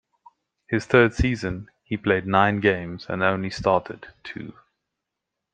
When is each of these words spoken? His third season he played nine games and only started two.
His 0.65 0.87
third 0.87 1.13
season 1.13 1.69
he 1.83 1.95
played 1.95 2.25
nine 2.25 2.59
games 2.59 3.05
and 3.07 3.21
only 3.21 3.51
started 3.51 4.07
two. 4.23 4.53